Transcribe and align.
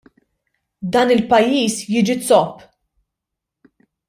Dan 0.93 1.13
il-pajjiż 1.15 1.75
jiġi 1.91 2.15
zopp! 2.27 2.55